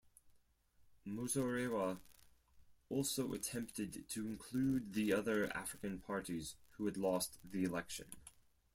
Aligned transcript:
Muzorewa 1.07 1.99
also 2.89 3.33
attempted 3.33 4.09
to 4.09 4.25
include 4.25 4.93
the 4.95 5.13
other 5.13 5.55
African 5.55 5.99
parties 5.99 6.55
who 6.71 6.85
had 6.85 6.97
lost 6.97 7.37
the 7.43 7.63
election. 7.63 8.07